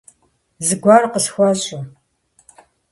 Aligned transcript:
-Зыгуэр 0.65 1.03
къысхуэщӏэ. 1.11 1.79